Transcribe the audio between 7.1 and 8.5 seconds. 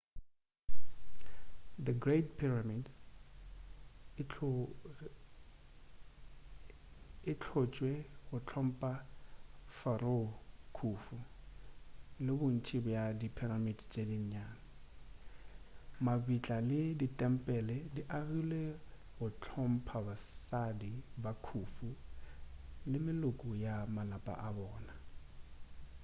e hlotšwe go